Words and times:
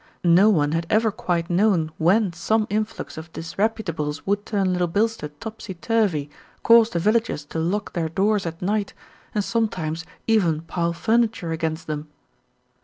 No 0.23 0.49
one 0.49 0.71
had 0.71 0.87
ever 0.89 1.11
quite 1.11 1.47
known 1.47 1.91
when 1.99 2.33
some 2.33 2.65
influx 2.71 3.19
of 3.19 3.31
disreputables 3.33 4.25
would 4.25 4.47
turn 4.47 4.73
Little 4.73 4.87
Bilstead 4.87 5.39
topsy 5.39 5.75
turvy, 5.75 6.27
cause 6.63 6.89
the 6.89 6.97
villagers 6.97 7.45
to 7.45 7.59
lock 7.59 7.93
their 7.93 8.09
doors 8.09 8.47
at 8.47 8.63
night, 8.63 8.95
and 9.35 9.43
sometimes 9.43 10.03
even 10.25 10.61
pile 10.61 10.93
furniture 10.93 11.51
against 11.51 11.85
them. 11.85 12.07